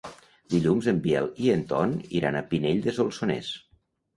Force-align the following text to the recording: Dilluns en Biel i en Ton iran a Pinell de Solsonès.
Dilluns 0.53 0.87
en 0.91 1.01
Biel 1.03 1.27
i 1.45 1.51
en 1.57 1.61
Ton 1.73 1.93
iran 2.21 2.39
a 2.41 2.45
Pinell 2.55 2.83
de 2.89 2.99
Solsonès. 2.99 3.53